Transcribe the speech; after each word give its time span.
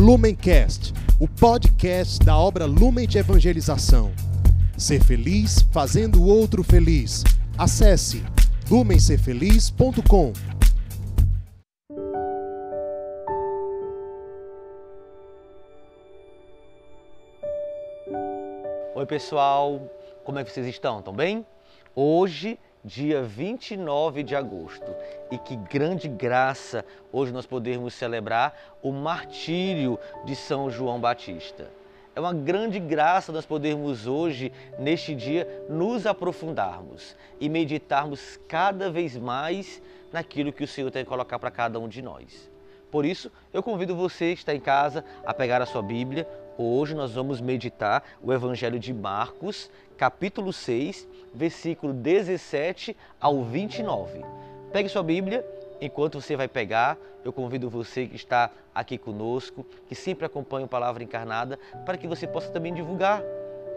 Lumencast, 0.00 0.94
o 1.20 1.28
podcast 1.28 2.24
da 2.24 2.34
obra 2.34 2.64
Lumen 2.64 3.06
de 3.06 3.18
Evangelização. 3.18 4.10
Ser 4.74 5.04
feliz 5.04 5.60
fazendo 5.70 6.22
o 6.22 6.26
outro 6.26 6.64
feliz. 6.64 7.22
Acesse 7.58 8.24
lumencerfeliz.com. 8.70 10.32
Oi, 18.94 19.06
pessoal, 19.06 19.82
como 20.24 20.38
é 20.38 20.44
que 20.44 20.50
vocês 20.50 20.66
estão? 20.66 21.00
Estão 21.00 21.12
bem? 21.12 21.44
Hoje, 21.94 22.58
dia 22.84 23.22
29 23.22 24.22
de 24.22 24.34
agosto, 24.34 24.94
e 25.30 25.38
que 25.38 25.56
grande 25.56 26.08
graça 26.08 26.84
hoje 27.12 27.32
nós 27.32 27.46
podemos 27.46 27.94
celebrar 27.94 28.76
o 28.82 28.90
martírio 28.92 29.98
de 30.24 30.34
São 30.34 30.70
João 30.70 31.00
Batista. 31.00 31.68
É 32.14 32.20
uma 32.20 32.34
grande 32.34 32.80
graça 32.80 33.32
nós 33.32 33.46
podermos 33.46 34.06
hoje, 34.06 34.52
neste 34.78 35.14
dia, 35.14 35.64
nos 35.68 36.06
aprofundarmos 36.06 37.14
e 37.38 37.48
meditarmos 37.48 38.38
cada 38.48 38.90
vez 38.90 39.16
mais 39.16 39.80
naquilo 40.12 40.52
que 40.52 40.64
o 40.64 40.68
Senhor 40.68 40.90
tem 40.90 41.04
que 41.04 41.08
colocar 41.08 41.38
para 41.38 41.50
cada 41.50 41.78
um 41.78 41.88
de 41.88 42.02
nós. 42.02 42.50
Por 42.90 43.04
isso, 43.04 43.30
eu 43.52 43.62
convido 43.62 43.94
você 43.94 44.32
que 44.34 44.40
está 44.40 44.54
em 44.54 44.60
casa 44.60 45.04
a 45.24 45.32
pegar 45.32 45.62
a 45.62 45.66
sua 45.66 45.80
Bíblia. 45.80 46.26
Hoje 46.58 46.94
nós 46.94 47.12
vamos 47.12 47.40
meditar 47.40 48.02
o 48.20 48.32
Evangelho 48.32 48.80
de 48.80 48.92
Marcos, 48.92 49.70
capítulo 49.96 50.52
6, 50.52 51.08
versículo 51.32 51.92
17 51.92 52.96
ao 53.20 53.44
29. 53.44 54.24
Pegue 54.72 54.88
sua 54.88 55.04
Bíblia. 55.04 55.46
Enquanto 55.80 56.20
você 56.20 56.36
vai 56.36 56.48
pegar, 56.48 56.98
eu 57.24 57.32
convido 57.32 57.70
você 57.70 58.06
que 58.06 58.16
está 58.16 58.50
aqui 58.74 58.98
conosco, 58.98 59.64
que 59.88 59.94
sempre 59.94 60.26
acompanha 60.26 60.66
o 60.66 60.68
Palavra 60.68 61.02
Encarnada, 61.02 61.58
para 61.86 61.96
que 61.96 62.08
você 62.08 62.26
possa 62.26 62.50
também 62.50 62.74
divulgar 62.74 63.22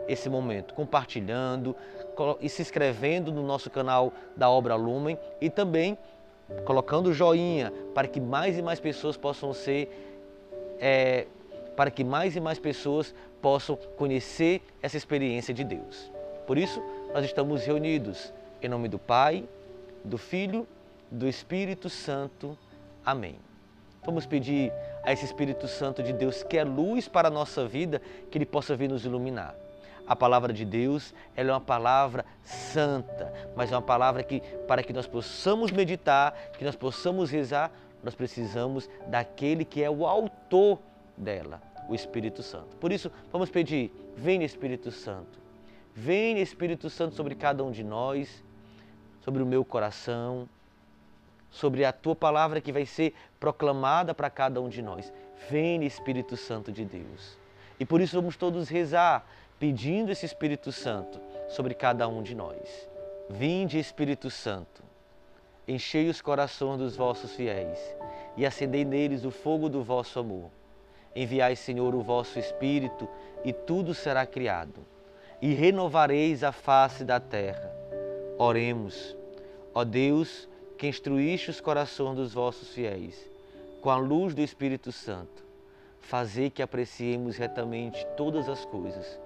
esse 0.08 0.28
momento, 0.28 0.74
compartilhando 0.74 1.76
e 2.42 2.50
se 2.50 2.62
inscrevendo 2.62 3.32
no 3.32 3.44
nosso 3.44 3.70
canal 3.70 4.12
da 4.36 4.50
Obra 4.50 4.76
Lumen 4.76 5.18
e 5.40 5.50
também 5.50 5.98
colocando 6.66 7.14
joinha 7.14 7.72
para 7.94 8.08
que 8.08 8.20
mais 8.20 8.58
e 8.58 8.62
mais 8.62 8.80
pessoas 8.80 9.18
possam 9.18 9.54
ser, 9.54 9.90
é, 10.80 11.28
para 11.76 11.90
que 11.90 12.04
mais 12.04 12.36
e 12.36 12.40
mais 12.40 12.60
pessoas 12.60 13.14
possam 13.42 13.76
conhecer 13.98 14.62
essa 14.82 14.98
experiência 14.98 15.54
de 15.54 15.64
Deus. 15.64 16.12
Por 16.46 16.58
isso, 16.58 16.82
nós 17.14 17.26
estamos 17.26 17.66
reunidos 17.66 18.34
em 18.62 18.70
nome 18.70 18.88
do 18.88 19.00
Pai, 19.00 19.48
do 20.04 20.18
Filho, 20.18 20.68
do 21.12 21.28
Espírito 21.28 21.90
Santo. 21.90 22.58
Amém. 23.06 23.36
Vamos 24.06 24.26
pedir 24.26 24.72
a 25.04 25.14
esse 25.14 25.26
Espírito 25.26 25.68
Santo 25.68 26.02
de 26.02 26.12
Deus, 26.12 26.44
que 26.44 26.58
é 26.58 26.64
luz 26.64 27.08
para 27.08 27.28
a 27.28 27.32
nossa 27.32 27.66
vida, 27.68 28.02
que 28.30 28.38
ele 28.38 28.46
possa 28.46 28.76
vir 28.76 28.90
nos 28.90 29.06
iluminar. 29.06 29.56
A 30.06 30.16
palavra 30.16 30.52
de 30.52 30.66
Deus, 30.66 31.14
ela 31.36 31.52
é 31.52 31.54
uma 31.54 31.62
palavra 31.62 32.26
santa, 32.44 33.34
mas 33.56 33.72
é 33.72 33.76
uma 33.76 33.82
palavra 33.82 34.22
que 34.22 34.42
para 34.68 34.84
que 34.84 34.92
nós 34.92 35.08
possamos 35.08 35.72
meditar, 35.72 36.34
que 36.58 36.66
nós 36.66 36.76
possamos 36.76 37.32
rezar, 37.32 37.72
nós 38.04 38.14
precisamos 38.14 38.90
daquele 39.08 39.64
que 39.64 39.82
é 39.82 39.90
o 39.90 40.06
autor 40.06 40.80
dela, 41.16 41.62
o 41.88 41.96
Espírito 41.96 42.44
Santo. 42.44 42.76
Por 42.78 42.92
isso, 42.92 43.10
vamos 43.32 43.50
pedir: 43.50 43.92
venha 44.18 44.46
Espírito 44.46 44.92
Santo. 44.92 45.42
Venha 45.96 46.42
Espírito 46.42 46.90
Santo 46.90 47.16
sobre 47.16 47.36
cada 47.36 47.64
um 47.64 47.72
de 47.72 47.84
nós, 47.84 48.44
sobre 49.22 49.42
o 49.42 49.46
meu 49.46 49.64
coração, 49.64 50.50
sobre 51.50 51.86
a 51.86 51.94
tua 51.94 52.16
palavra 52.16 52.60
que 52.60 52.72
vai 52.72 52.86
ser 52.86 53.14
proclamada 53.40 54.14
para 54.14 54.30
cada 54.30 54.60
um 54.60 54.68
de 54.68 54.82
nós. 54.82 55.14
Venha 55.50 55.86
Espírito 55.86 56.36
Santo 56.36 56.72
de 56.72 56.84
Deus. 56.84 57.38
E 57.80 57.86
por 57.86 58.02
isso 58.02 58.16
vamos 58.16 58.36
todos 58.36 58.70
rezar 58.70 59.26
pedindo 59.64 60.12
esse 60.12 60.26
Espírito 60.26 60.74
Santo 60.74 61.22
sobre 61.48 61.74
cada 61.74 62.06
um 62.06 62.22
de 62.22 62.36
nós. 62.36 62.90
Vinde, 63.30 63.80
Espírito 63.80 64.30
Santo, 64.30 64.84
enchei 65.66 66.10
os 66.10 66.20
corações 66.20 66.80
dos 66.80 66.98
vossos 66.98 67.32
fiéis 67.32 67.80
e 68.36 68.46
acendei 68.46 68.84
neles 68.84 69.24
o 69.24 69.32
fogo 69.32 69.70
do 69.70 69.82
vosso 69.82 70.20
amor. 70.20 70.50
Enviai, 71.16 71.56
Senhor, 71.56 71.96
o 71.96 72.02
vosso 72.02 72.38
Espírito 72.38 73.08
e 73.46 73.54
tudo 73.54 73.94
será 73.94 74.26
criado, 74.26 74.82
e 75.42 75.54
renovareis 75.54 76.44
a 76.44 76.52
face 76.52 77.06
da 77.06 77.22
terra. 77.22 77.74
Oremos, 78.38 79.16
ó 79.74 79.86
Deus, 79.86 80.50
que 80.78 80.90
instruíste 80.90 81.52
os 81.52 81.62
corações 81.62 82.18
dos 82.18 82.34
vossos 82.34 82.68
fiéis, 82.74 83.32
com 83.80 83.90
a 83.90 83.96
luz 83.96 84.36
do 84.36 84.42
Espírito 84.42 84.92
Santo, 84.92 85.42
fazei 86.02 86.50
que 86.50 86.62
apreciemos 86.62 87.38
retamente 87.38 88.06
todas 88.18 88.50
as 88.50 88.66
coisas 88.66 89.24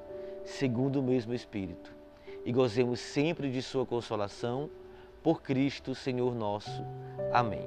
segundo 0.47 1.01
o 1.01 1.03
mesmo 1.03 1.33
Espírito, 1.33 1.93
e 2.45 2.51
gozemos 2.51 2.99
sempre 2.99 3.51
de 3.51 3.61
Sua 3.61 3.85
consolação, 3.85 4.69
por 5.21 5.41
Cristo, 5.41 5.93
Senhor 5.93 6.33
nosso. 6.33 6.85
Amém. 7.33 7.65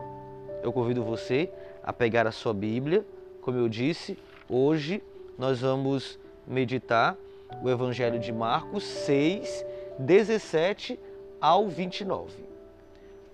Eu 0.63 0.73
convido 0.73 1.05
você 1.05 1.53
a 1.83 1.93
pegar 1.93 2.27
a 2.27 2.33
sua 2.33 2.55
Bíblia, 2.55 3.05
como 3.43 3.59
eu 3.59 3.69
disse, 3.69 4.19
hoje 4.49 5.03
nós 5.39 5.61
vamos 5.61 6.19
meditar 6.47 7.17
o 7.63 7.69
Evangelho 7.69 8.19
de 8.19 8.33
Marcos 8.33 8.85
6, 8.85 9.65
17 9.99 10.99
ao 11.39 11.69
29. 11.69 12.33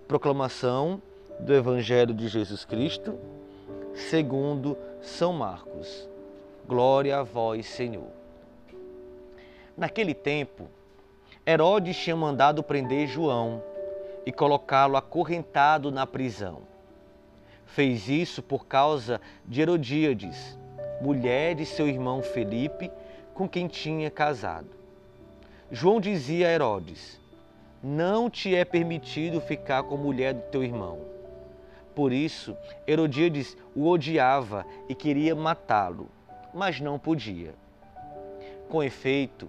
Proclamação 0.09 1.01
do 1.39 1.55
Evangelho 1.55 2.13
de 2.13 2.27
Jesus 2.27 2.65
Cristo, 2.65 3.17
segundo 3.95 4.77
São 5.01 5.33
Marcos. 5.33 6.09
Glória 6.67 7.19
a 7.19 7.23
vós, 7.23 7.67
Senhor. 7.67 8.16
Naquele 9.77 10.15
tempo, 10.15 10.71
Herodes 11.47 11.99
tinha 11.99 12.17
mandado 12.17 12.63
prender 12.63 13.07
João 13.07 13.63
e 14.25 14.33
colocá-lo 14.33 14.97
acorrentado 14.97 15.91
na 15.91 16.07
prisão. 16.07 16.63
Fez 17.67 18.09
isso 18.09 18.43
por 18.43 18.67
causa 18.67 19.21
de 19.45 19.61
Herodíades, 19.61 20.59
mulher 21.03 21.55
de 21.55 21.67
seu 21.67 21.87
irmão 21.87 22.23
Felipe, 22.23 22.91
com 23.35 23.47
quem 23.47 23.69
tinha 23.69 24.11
casado. 24.11 24.71
João 25.71 26.01
dizia 26.01 26.49
a 26.49 26.53
Herodes: 26.53 27.21
Não 27.83 28.31
te 28.31 28.55
é 28.55 28.65
permitido 28.65 29.43
ficar 29.43 29.83
com 29.83 29.95
a 29.95 29.99
mulher 29.99 30.33
do 30.33 30.43
teu 30.51 30.65
irmão. 30.65 31.01
Por 31.95 32.13
isso, 32.13 32.57
Herodíades 32.89 33.55
o 33.75 33.87
odiava 33.87 34.65
e 34.89 34.95
queria 34.95 35.35
matá-lo, 35.35 36.09
mas 36.55 36.81
não 36.81 36.99
podia. 36.99 37.55
Com 38.71 38.83
efeito, 38.83 39.49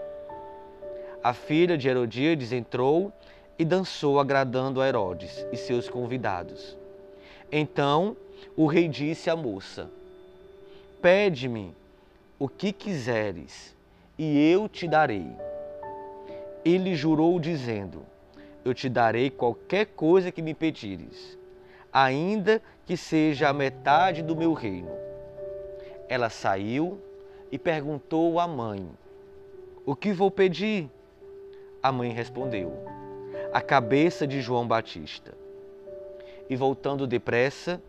a 1.23 1.33
filha 1.33 1.77
de 1.77 1.87
Herodíades 1.87 2.51
entrou 2.51 3.11
e 3.57 3.65
dançou, 3.65 4.19
agradando 4.19 4.81
a 4.81 4.87
Herodes 4.87 5.45
e 5.51 5.57
seus 5.57 5.87
convidados. 5.87 6.75
Então 7.51 8.17
o 8.55 8.65
rei 8.65 8.87
disse 8.87 9.29
à 9.29 9.35
moça: 9.35 9.89
Pede-me 11.01 11.75
o 12.39 12.49
que 12.49 12.71
quiseres, 12.71 13.75
e 14.17 14.51
eu 14.51 14.67
te 14.67 14.87
darei. 14.87 15.27
Ele 16.65 16.95
jurou, 16.95 17.39
dizendo: 17.39 18.03
Eu 18.65 18.73
te 18.73 18.89
darei 18.89 19.29
qualquer 19.29 19.85
coisa 19.87 20.31
que 20.31 20.41
me 20.41 20.53
pedires, 20.53 21.37
ainda 21.93 22.61
que 22.85 22.97
seja 22.97 23.49
a 23.49 23.53
metade 23.53 24.23
do 24.23 24.35
meu 24.35 24.53
reino. 24.53 24.91
Ela 26.09 26.29
saiu 26.29 26.99
e 27.51 27.59
perguntou 27.59 28.39
à 28.39 28.47
mãe: 28.47 28.89
O 29.85 29.95
que 29.95 30.11
vou 30.11 30.31
pedir? 30.31 30.89
A 31.83 31.91
mãe 31.91 32.11
respondeu: 32.11 32.73
A 33.51 33.59
cabeça 33.59 34.27
de 34.27 34.39
João 34.41 34.67
Batista. 34.67 35.33
E 36.49 36.55
voltando 36.55 37.07
depressa 37.07 37.81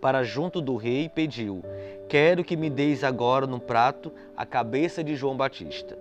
para 0.00 0.22
junto 0.22 0.60
do 0.60 0.76
rei, 0.76 1.08
pediu: 1.08 1.64
Quero 2.08 2.44
que 2.44 2.56
me 2.56 2.70
deis 2.70 3.02
agora 3.02 3.46
no 3.46 3.58
prato 3.58 4.12
a 4.36 4.46
cabeça 4.46 5.02
de 5.02 5.16
João 5.16 5.36
Batista. 5.36 5.98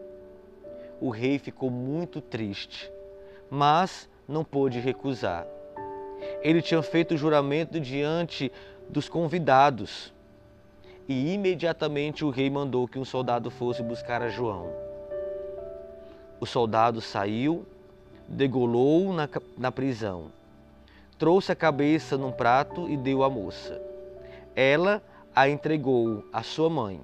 O 1.00 1.10
rei 1.10 1.40
ficou 1.40 1.72
muito 1.72 2.22
triste, 2.22 2.92
mas 3.50 4.08
não 4.28 4.44
pôde 4.44 4.80
recusar. 4.80 5.48
Ele 6.44 6.62
tinha 6.62 6.84
feito 6.84 7.16
o 7.16 7.18
juramento 7.18 7.80
diante 7.80 8.52
dos 8.88 9.10
convidados 9.10 10.14
e 11.08 11.34
imediatamente 11.34 12.24
o 12.24 12.30
rei 12.30 12.50
mandou 12.50 12.88
que 12.88 13.00
um 13.00 13.06
soldado 13.06 13.50
fosse 13.50 13.82
buscar 13.82 14.22
a 14.22 14.30
João. 14.30 14.91
O 16.42 16.46
soldado 16.48 17.00
saiu, 17.02 17.68
degolou 18.28 19.14
na, 19.14 19.30
na 19.56 19.72
prisão, 19.72 20.32
trouxe 21.20 21.52
a 21.52 21.56
cabeça 21.56 22.18
num 22.18 22.32
prato 22.32 22.90
e 22.90 22.98
deu 22.98 23.24
à 23.24 23.30
moça. 23.30 23.80
Ela 24.56 25.04
a 25.36 25.48
entregou 25.48 26.26
à 26.34 26.42
sua 26.42 26.68
mãe. 26.68 27.00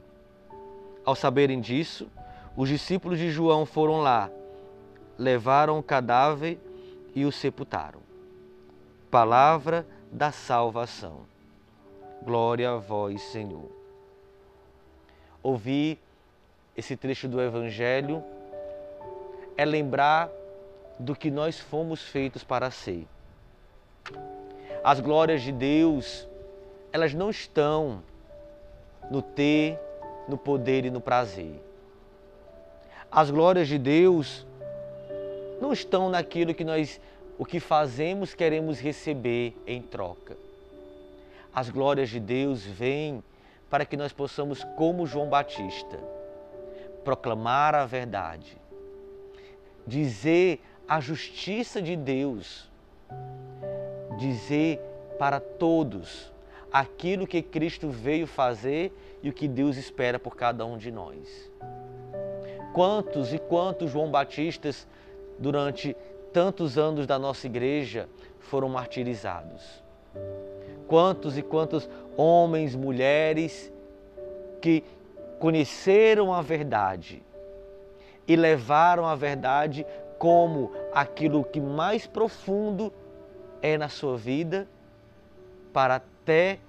Ao 1.05 1.13
saberem 1.13 1.61
disso, 1.61 2.09
os 2.55 2.67
discípulos 2.67 3.19
de 3.19 3.29
João 3.29 3.63
foram 3.63 4.01
lá, 4.01 4.31
levaram 5.19 5.77
o 5.77 5.83
cadáver 5.83 6.57
e 7.13 7.23
o 7.23 7.31
sepultaram. 7.31 7.99
Palavra 9.11 9.85
da 10.11 10.31
salvação. 10.31 11.27
Glória 12.23 12.71
a 12.71 12.77
vós, 12.77 13.21
Senhor. 13.21 13.69
Ouvir 15.43 15.99
esse 16.75 16.97
trecho 16.97 17.27
do 17.27 17.39
Evangelho 17.39 18.23
é 19.57 19.65
lembrar 19.65 20.29
do 20.99 21.15
que 21.15 21.29
nós 21.31 21.59
fomos 21.59 22.01
feitos 22.01 22.43
para 22.43 22.71
ser. 22.71 23.07
As 24.83 24.99
glórias 24.99 25.41
de 25.41 25.51
Deus, 25.51 26.27
elas 26.93 27.13
não 27.13 27.29
estão 27.29 28.01
no 29.09 29.21
ter, 29.21 29.79
no 30.27 30.37
poder 30.37 30.85
e 30.85 30.91
no 30.91 31.01
prazer. 31.01 31.61
As 33.11 33.31
glórias 33.31 33.67
de 33.67 33.77
Deus 33.77 34.45
não 35.59 35.73
estão 35.73 36.09
naquilo 36.09 36.53
que 36.53 36.63
nós, 36.63 37.01
o 37.37 37.45
que 37.45 37.59
fazemos, 37.59 38.33
queremos 38.33 38.79
receber 38.79 39.55
em 39.65 39.81
troca. 39.81 40.37
As 41.53 41.69
glórias 41.69 42.09
de 42.09 42.19
Deus 42.19 42.63
vêm 42.63 43.23
para 43.69 43.85
que 43.85 43.97
nós 43.97 44.13
possamos, 44.13 44.63
como 44.75 45.07
João 45.07 45.27
Batista, 45.27 45.97
proclamar 47.03 47.73
a 47.73 47.85
verdade, 47.85 48.57
dizer 49.87 50.61
a 50.87 50.99
justiça 50.99 51.81
de 51.81 51.95
Deus, 51.95 52.69
dizer 54.17 54.79
para 55.17 55.39
todos 55.39 56.31
aquilo 56.71 57.25
que 57.25 57.41
Cristo 57.41 57.89
veio 57.89 58.27
fazer 58.27 58.91
e 59.23 59.29
o 59.29 59.33
que 59.33 59.47
Deus 59.47 59.77
espera 59.77 60.19
por 60.19 60.35
cada 60.35 60.65
um 60.65 60.77
de 60.77 60.91
nós. 60.91 61.49
Quantos 62.73 63.33
e 63.33 63.39
quantos 63.39 63.89
João 63.89 64.11
Batistas 64.11 64.85
durante 65.39 65.95
tantos 66.33 66.77
anos 66.77 67.07
da 67.07 67.17
nossa 67.17 67.47
igreja 67.47 68.09
foram 68.39 68.69
martirizados? 68.69 69.63
Quantos 70.87 71.37
e 71.37 71.41
quantos 71.41 71.89
homens, 72.15 72.75
mulheres 72.75 73.71
que 74.61 74.83
conheceram 75.39 76.33
a 76.33 76.41
verdade 76.41 77.23
e 78.27 78.35
levaram 78.35 79.05
a 79.05 79.15
verdade 79.15 79.85
como 80.19 80.71
aquilo 80.93 81.43
que 81.43 81.61
mais 81.61 82.05
profundo 82.05 82.91
é 83.61 83.77
na 83.77 83.87
sua 83.87 84.17
vida 84.17 84.67
para 85.71 85.95
até 85.95 86.59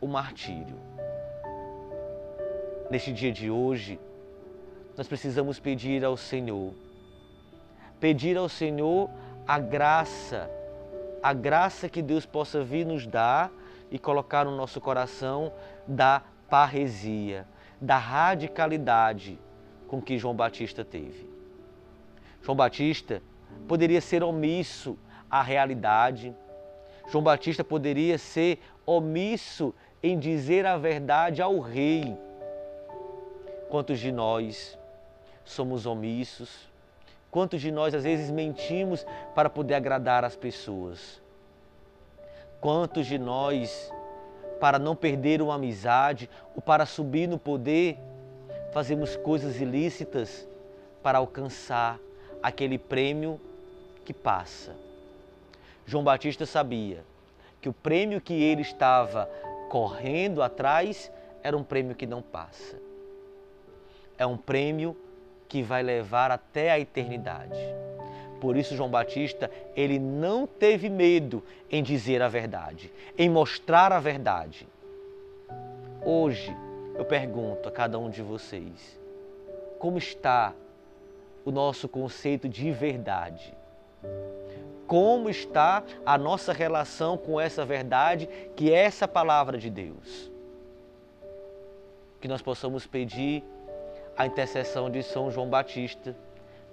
o 0.00 0.06
martírio. 0.06 0.76
Neste 2.90 3.12
dia 3.12 3.32
de 3.32 3.50
hoje, 3.50 3.98
nós 4.96 5.08
precisamos 5.08 5.58
pedir 5.58 6.04
ao 6.04 6.16
Senhor, 6.16 6.74
pedir 7.98 8.36
ao 8.36 8.48
Senhor 8.48 9.10
a 9.48 9.58
graça, 9.58 10.50
a 11.22 11.32
graça 11.32 11.88
que 11.88 12.02
Deus 12.02 12.26
possa 12.26 12.62
vir 12.62 12.84
nos 12.84 13.06
dar 13.06 13.50
e 13.90 13.98
colocar 13.98 14.44
no 14.44 14.54
nosso 14.54 14.80
coração 14.80 15.52
da 15.86 16.22
parresia, 16.48 17.46
da 17.80 17.96
radicalidade 17.96 19.38
com 19.92 20.00
que 20.00 20.16
João 20.16 20.34
Batista 20.34 20.82
teve. 20.82 21.28
João 22.40 22.56
Batista 22.56 23.22
poderia 23.68 24.00
ser 24.00 24.22
omisso 24.22 24.98
à 25.30 25.42
realidade. 25.42 26.34
João 27.10 27.22
Batista 27.22 27.62
poderia 27.62 28.16
ser 28.16 28.58
omisso 28.86 29.74
em 30.02 30.18
dizer 30.18 30.64
a 30.64 30.78
verdade 30.78 31.42
ao 31.42 31.60
rei. 31.60 32.16
Quantos 33.68 34.00
de 34.00 34.10
nós 34.10 34.78
somos 35.44 35.84
omissos? 35.84 36.70
Quantos 37.30 37.60
de 37.60 37.70
nós 37.70 37.94
às 37.94 38.04
vezes 38.04 38.30
mentimos 38.30 39.04
para 39.34 39.50
poder 39.50 39.74
agradar 39.74 40.24
as 40.24 40.34
pessoas? 40.34 41.20
Quantos 42.62 43.04
de 43.06 43.18
nós, 43.18 43.92
para 44.58 44.78
não 44.78 44.96
perder 44.96 45.42
uma 45.42 45.56
amizade 45.56 46.30
ou 46.56 46.62
para 46.62 46.86
subir 46.86 47.26
no 47.26 47.38
poder, 47.38 47.98
fazemos 48.72 49.14
coisas 49.16 49.60
ilícitas 49.60 50.46
para 51.02 51.18
alcançar 51.18 52.00
aquele 52.42 52.78
prêmio 52.78 53.40
que 54.04 54.12
passa? 54.12 54.74
João 55.86 56.02
Batista 56.02 56.46
sabia 56.46 57.04
que 57.60 57.68
o 57.68 57.72
prêmio 57.72 58.20
que 58.20 58.32
ele 58.32 58.62
estava 58.62 59.26
correndo 59.68 60.42
atrás 60.42 61.12
era 61.42 61.56
um 61.56 61.62
prêmio 61.62 61.94
que 61.94 62.06
não 62.06 62.22
passa. 62.22 62.76
É 64.18 64.26
um 64.26 64.36
prêmio 64.36 64.96
que 65.48 65.62
vai 65.62 65.82
levar 65.82 66.30
até 66.30 66.70
a 66.70 66.80
eternidade. 66.80 67.58
Por 68.40 68.56
isso 68.56 68.74
João 68.74 68.88
Batista, 68.88 69.50
ele 69.76 69.98
não 69.98 70.46
teve 70.46 70.88
medo 70.88 71.44
em 71.70 71.82
dizer 71.82 72.22
a 72.22 72.28
verdade, 72.28 72.90
em 73.16 73.28
mostrar 73.28 73.92
a 73.92 74.00
verdade. 74.00 74.66
Hoje 76.04 76.56
eu 76.94 77.04
pergunto 77.04 77.68
a 77.68 77.72
cada 77.72 77.98
um 77.98 78.10
de 78.10 78.22
vocês: 78.22 79.00
como 79.78 79.98
está 79.98 80.52
o 81.44 81.50
nosso 81.50 81.88
conceito 81.88 82.48
de 82.48 82.70
verdade? 82.70 83.54
Como 84.86 85.30
está 85.30 85.82
a 86.04 86.18
nossa 86.18 86.52
relação 86.52 87.16
com 87.16 87.40
essa 87.40 87.64
verdade, 87.64 88.28
que 88.56 88.72
é 88.72 88.84
essa 88.84 89.08
palavra 89.08 89.56
de 89.56 89.70
Deus? 89.70 90.30
Que 92.20 92.28
nós 92.28 92.42
possamos 92.42 92.86
pedir 92.86 93.42
a 94.16 94.26
intercessão 94.26 94.90
de 94.90 95.02
São 95.02 95.30
João 95.30 95.48
Batista 95.48 96.14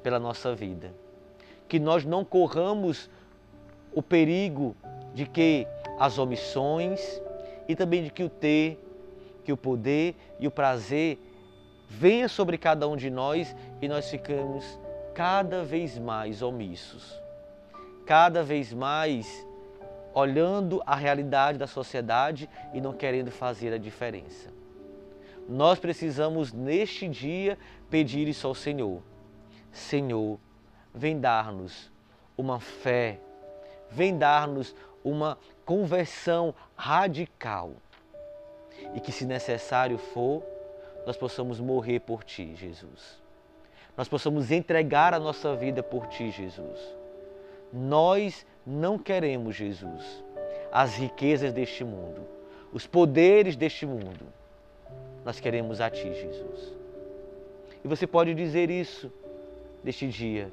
pela 0.03 0.19
nossa 0.19 0.53
vida 0.53 0.93
que 1.69 1.79
nós 1.79 2.03
não 2.03 2.25
corramos 2.25 3.09
o 3.93 4.01
perigo 4.01 4.75
de 5.13 5.27
que 5.27 5.67
as 5.99 6.17
omissões 6.17 7.21
e 7.67 7.75
também 7.75 8.03
de 8.03 8.09
que 8.09 8.23
o 8.23 8.29
ter, 8.29 8.79
que 9.49 9.53
o 9.53 9.57
poder 9.57 10.15
e 10.39 10.45
o 10.45 10.51
prazer 10.51 11.17
venha 11.89 12.29
sobre 12.29 12.55
cada 12.55 12.87
um 12.87 12.95
de 12.95 13.09
nós 13.09 13.55
e 13.81 13.87
nós 13.87 14.07
ficamos 14.07 14.79
cada 15.15 15.63
vez 15.63 15.97
mais 15.97 16.43
omissos, 16.43 17.19
cada 18.05 18.43
vez 18.43 18.71
mais 18.71 19.43
olhando 20.13 20.83
a 20.85 20.95
realidade 20.95 21.57
da 21.57 21.65
sociedade 21.65 22.47
e 22.75 22.79
não 22.79 22.93
querendo 22.93 23.31
fazer 23.31 23.73
a 23.73 23.79
diferença. 23.79 24.53
Nós 25.47 25.79
precisamos 25.79 26.53
neste 26.53 27.07
dia 27.07 27.57
pedir 27.89 28.27
isso 28.27 28.45
ao 28.45 28.53
Senhor. 28.53 29.01
Senhor, 29.71 30.39
vem 30.93 31.19
dar-nos 31.19 31.91
uma 32.37 32.59
fé, 32.59 33.19
vem 33.89 34.15
dar-nos 34.15 34.75
uma 35.03 35.39
conversão 35.65 36.53
radical. 36.75 37.73
E 38.93 38.99
que, 38.99 39.11
se 39.11 39.25
necessário 39.25 39.97
for, 39.97 40.43
nós 41.05 41.17
possamos 41.17 41.59
morrer 41.59 41.99
por 41.99 42.23
Ti, 42.23 42.55
Jesus. 42.55 43.19
Nós 43.95 44.07
possamos 44.07 44.51
entregar 44.51 45.13
a 45.13 45.19
nossa 45.19 45.55
vida 45.55 45.83
por 45.83 46.07
Ti, 46.07 46.31
Jesus. 46.31 46.79
Nós 47.71 48.45
não 48.65 48.97
queremos, 48.97 49.55
Jesus, 49.55 50.23
as 50.71 50.95
riquezas 50.95 51.51
deste 51.53 51.83
mundo, 51.83 52.21
os 52.73 52.87
poderes 52.87 53.55
deste 53.55 53.85
mundo. 53.85 54.25
Nós 55.25 55.39
queremos 55.39 55.81
a 55.81 55.89
Ti, 55.89 56.13
Jesus. 56.13 56.73
E 57.83 57.87
você 57.87 58.07
pode 58.07 58.33
dizer 58.33 58.69
isso 58.69 59.11
deste 59.83 60.07
dia 60.07 60.51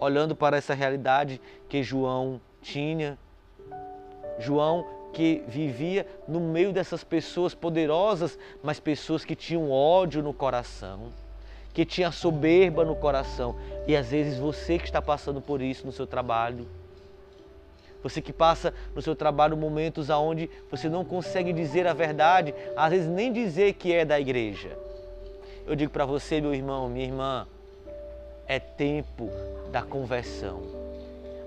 olhando 0.00 0.34
para 0.36 0.56
essa 0.56 0.74
realidade 0.74 1.40
que 1.68 1.82
João 1.82 2.40
tinha. 2.62 3.18
João 4.38 4.86
que 5.18 5.42
vivia 5.48 6.06
no 6.28 6.38
meio 6.38 6.72
dessas 6.72 7.02
pessoas 7.02 7.52
poderosas, 7.52 8.38
mas 8.62 8.78
pessoas 8.78 9.24
que 9.24 9.34
tinham 9.34 9.68
ódio 9.68 10.22
no 10.22 10.32
coração, 10.32 11.08
que 11.74 11.84
tinham 11.84 12.12
soberba 12.12 12.84
no 12.84 12.94
coração. 12.94 13.56
E 13.88 13.96
às 13.96 14.12
vezes 14.12 14.38
você 14.38 14.78
que 14.78 14.84
está 14.84 15.02
passando 15.02 15.40
por 15.40 15.60
isso 15.60 15.84
no 15.84 15.90
seu 15.90 16.06
trabalho, 16.06 16.68
você 18.00 18.22
que 18.22 18.32
passa 18.32 18.72
no 18.94 19.02
seu 19.02 19.16
trabalho 19.16 19.56
momentos 19.56 20.08
aonde 20.08 20.48
você 20.70 20.88
não 20.88 21.04
consegue 21.04 21.52
dizer 21.52 21.84
a 21.88 21.92
verdade, 21.92 22.54
às 22.76 22.92
vezes 22.92 23.08
nem 23.08 23.32
dizer 23.32 23.72
que 23.72 23.92
é 23.92 24.04
da 24.04 24.20
igreja. 24.20 24.78
Eu 25.66 25.74
digo 25.74 25.90
para 25.90 26.06
você, 26.06 26.40
meu 26.40 26.54
irmão, 26.54 26.88
minha 26.88 27.06
irmã, 27.06 27.48
é 28.46 28.60
tempo 28.60 29.28
da 29.72 29.82
conversão. 29.82 30.62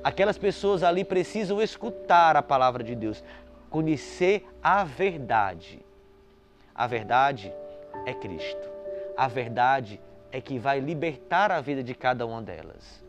Aquelas 0.03 0.37
pessoas 0.37 0.83
ali 0.83 1.05
precisam 1.05 1.61
escutar 1.61 2.35
a 2.35 2.41
palavra 2.41 2.83
de 2.83 2.95
Deus, 2.95 3.23
conhecer 3.71 4.45
a 4.61 4.83
verdade. 4.83 5.79
A 6.75 6.85
verdade 6.85 7.51
é 8.05 8.13
Cristo. 8.13 8.69
A 9.17 9.27
verdade 9.27 9.99
é 10.31 10.39
que 10.39 10.59
vai 10.59 10.79
libertar 10.79 11.51
a 11.51 11.61
vida 11.61 11.81
de 11.81 11.95
cada 11.95 12.25
uma 12.25 12.41
delas. 12.41 13.03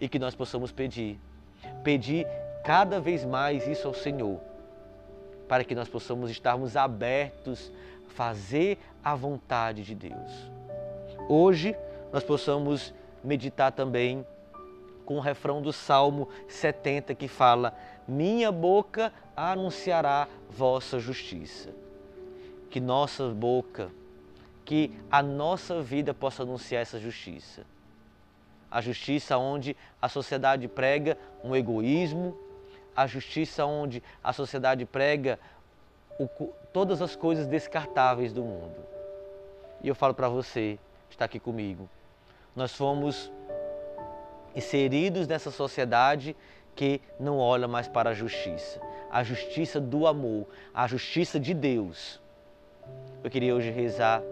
E 0.00 0.08
que 0.08 0.18
nós 0.18 0.34
possamos 0.34 0.72
pedir, 0.72 1.18
pedir 1.84 2.26
cada 2.64 3.00
vez 3.00 3.24
mais 3.24 3.66
isso 3.66 3.86
ao 3.86 3.94
Senhor, 3.94 4.40
para 5.48 5.64
que 5.64 5.74
nós 5.74 5.88
possamos 5.88 6.30
estarmos 6.30 6.76
abertos 6.76 7.72
a 8.08 8.12
fazer 8.12 8.78
a 9.04 9.14
vontade 9.14 9.84
de 9.84 9.94
Deus. 9.94 10.50
Hoje 11.28 11.76
nós 12.12 12.24
possamos 12.24 12.92
meditar 13.22 13.70
também 13.70 14.26
com 15.04 15.16
o 15.16 15.20
refrão 15.20 15.62
do 15.62 15.72
Salmo 15.72 16.28
70 16.48 17.14
que 17.14 17.28
fala: 17.28 17.74
Minha 18.06 18.50
boca 18.50 19.12
anunciará 19.36 20.28
vossa 20.50 20.98
justiça. 20.98 21.70
Que 22.70 22.80
nossa 22.80 23.28
boca, 23.28 23.90
que 24.64 24.90
a 25.10 25.22
nossa 25.22 25.82
vida 25.82 26.14
possa 26.14 26.42
anunciar 26.42 26.82
essa 26.82 26.98
justiça. 26.98 27.64
A 28.70 28.80
justiça 28.80 29.36
onde 29.36 29.76
a 30.00 30.08
sociedade 30.08 30.66
prega 30.66 31.18
um 31.44 31.54
egoísmo, 31.54 32.36
a 32.96 33.06
justiça 33.06 33.64
onde 33.66 34.02
a 34.22 34.32
sociedade 34.32 34.84
prega 34.86 35.38
o, 36.18 36.28
todas 36.72 37.02
as 37.02 37.14
coisas 37.14 37.46
descartáveis 37.46 38.32
do 38.32 38.42
mundo. 38.42 38.76
E 39.82 39.88
eu 39.88 39.94
falo 39.94 40.14
para 40.14 40.28
você, 40.28 40.78
está 41.10 41.24
aqui 41.24 41.38
comigo, 41.38 41.88
nós 42.54 42.74
fomos 42.74 43.30
inseridos 44.54 45.26
nessa 45.26 45.50
sociedade 45.50 46.36
que 46.74 47.00
não 47.18 47.38
olha 47.38 47.68
mais 47.68 47.88
para 47.88 48.10
a 48.10 48.14
justiça, 48.14 48.80
a 49.10 49.22
justiça 49.22 49.80
do 49.80 50.06
amor, 50.06 50.46
a 50.72 50.86
justiça 50.86 51.38
de 51.38 51.52
Deus. 51.52 52.20
Eu 53.22 53.30
queria 53.30 53.54
hoje 53.54 53.70
rezar 53.70 54.22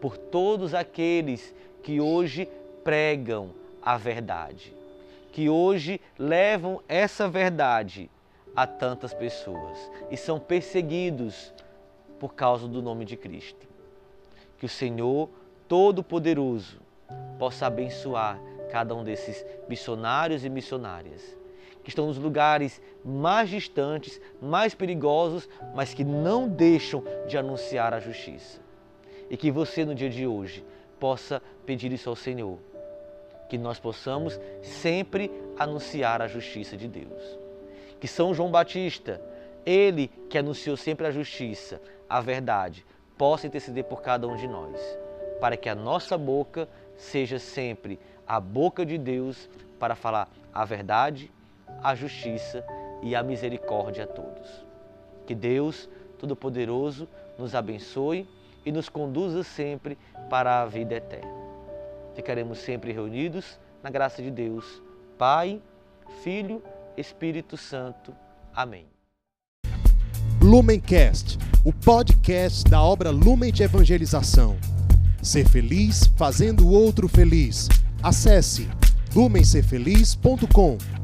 por 0.00 0.16
todos 0.16 0.74
aqueles 0.74 1.54
que 1.82 2.00
hoje 2.00 2.48
pregam 2.82 3.50
a 3.80 3.96
verdade, 3.96 4.74
que 5.32 5.48
hoje 5.48 6.00
levam 6.18 6.82
essa 6.88 7.28
verdade 7.28 8.10
a 8.54 8.66
tantas 8.66 9.14
pessoas 9.14 9.78
e 10.10 10.16
são 10.16 10.38
perseguidos 10.38 11.52
por 12.18 12.34
causa 12.34 12.66
do 12.66 12.82
nome 12.82 13.04
de 13.04 13.16
Cristo. 13.16 13.66
Que 14.58 14.66
o 14.66 14.68
Senhor 14.68 15.28
Todo-Poderoso 15.68 16.80
possa 17.38 17.66
abençoar 17.66 18.40
cada 18.70 18.94
um 18.94 19.02
desses 19.02 19.44
missionários 19.68 20.44
e 20.44 20.48
missionárias 20.48 21.41
que 21.82 21.90
estão 21.90 22.06
nos 22.06 22.18
lugares 22.18 22.80
mais 23.04 23.48
distantes, 23.48 24.20
mais 24.40 24.74
perigosos, 24.74 25.48
mas 25.74 25.92
que 25.92 26.04
não 26.04 26.48
deixam 26.48 27.02
de 27.26 27.36
anunciar 27.36 27.92
a 27.92 28.00
justiça. 28.00 28.60
E 29.28 29.36
que 29.36 29.50
você 29.50 29.84
no 29.84 29.94
dia 29.94 30.10
de 30.10 30.26
hoje 30.26 30.64
possa 31.00 31.42
pedir 31.66 31.92
isso 31.92 32.08
ao 32.08 32.16
Senhor, 32.16 32.58
que 33.48 33.58
nós 33.58 33.78
possamos 33.78 34.38
sempre 34.62 35.30
anunciar 35.58 36.22
a 36.22 36.28
justiça 36.28 36.76
de 36.76 36.86
Deus. 36.86 37.38
Que 37.98 38.06
São 38.06 38.32
João 38.34 38.50
Batista, 38.50 39.20
ele 39.64 40.08
que 40.28 40.38
anunciou 40.38 40.76
sempre 40.76 41.06
a 41.06 41.10
justiça, 41.10 41.80
a 42.08 42.20
verdade, 42.20 42.84
possa 43.16 43.46
interceder 43.46 43.84
por 43.84 44.02
cada 44.02 44.26
um 44.26 44.36
de 44.36 44.46
nós, 44.46 44.80
para 45.40 45.56
que 45.56 45.68
a 45.68 45.74
nossa 45.74 46.16
boca 46.16 46.68
seja 46.96 47.38
sempre 47.38 47.98
a 48.26 48.38
boca 48.38 48.84
de 48.86 48.96
Deus 48.96 49.48
para 49.78 49.94
falar 49.94 50.30
a 50.52 50.64
verdade, 50.64 51.30
a 51.82 51.94
justiça 51.94 52.64
e 53.02 53.14
a 53.14 53.22
misericórdia 53.22 54.04
a 54.04 54.06
todos. 54.06 54.64
Que 55.26 55.34
Deus 55.34 55.88
Todo-Poderoso 56.18 57.08
nos 57.38 57.54
abençoe 57.54 58.28
e 58.64 58.70
nos 58.70 58.88
conduza 58.88 59.42
sempre 59.42 59.98
para 60.30 60.62
a 60.62 60.66
vida 60.66 60.94
eterna. 60.94 61.32
Ficaremos 62.14 62.58
sempre 62.58 62.92
reunidos 62.92 63.58
na 63.82 63.90
graça 63.90 64.22
de 64.22 64.30
Deus, 64.30 64.82
Pai, 65.18 65.60
Filho, 66.22 66.62
Espírito 66.96 67.56
Santo. 67.56 68.14
Amém. 68.54 68.86
Lumencast, 70.40 71.38
o 71.64 71.72
podcast 71.72 72.64
da 72.70 72.82
obra 72.82 73.10
Lumen 73.10 73.52
de 73.52 73.62
Evangelização. 73.62 74.56
Ser 75.22 75.48
feliz 75.48 76.06
fazendo 76.16 76.66
o 76.66 76.72
outro 76.72 77.08
feliz. 77.08 77.68
Acesse 78.02 78.68
lumencerfeliz.com. 79.14 81.01